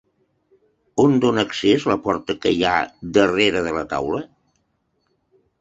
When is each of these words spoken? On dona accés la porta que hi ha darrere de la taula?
On 1.03 1.13
dona 1.25 1.43
accés 1.49 1.85
la 1.91 1.97
porta 2.07 2.37
que 2.45 2.53
hi 2.57 2.65
ha 2.71 2.73
darrere 3.19 3.63
de 3.69 3.75
la 3.79 3.85
taula? 3.93 4.23